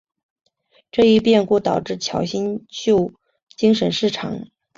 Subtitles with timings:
[0.91, 3.13] 这一变故导致乔清秀
[3.55, 4.47] 精神失常。